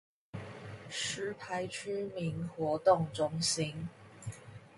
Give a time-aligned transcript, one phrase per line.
[0.89, 3.87] 石牌區民活動中心